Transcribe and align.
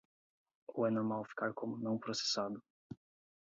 Ou 0.71 0.79
é 0.87 0.89
normal 0.89 1.25
ficar 1.29 1.53
como 1.53 1.77
"não 1.77 1.95
processado"? 1.99 2.59